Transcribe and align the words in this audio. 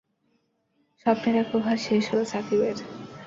স্বপ্নের 1.01 1.35
এক 1.41 1.49
ওভার 1.57 1.77
শেষ 1.87 2.03
হলো 2.11 2.23
সাকিবের। 2.31 2.77